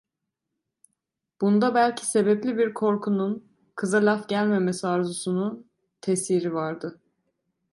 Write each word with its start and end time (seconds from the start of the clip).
Bunda 1.41 1.75
belki 1.75 2.05
sebepli 2.05 2.57
bir 2.57 2.73
korkunun, 2.73 3.47
kıza 3.75 4.05
laf 4.05 4.29
gelmemesi 4.29 4.87
arzusunun 4.87 5.67
tesiri 6.01 6.53
vardı. 6.53 7.01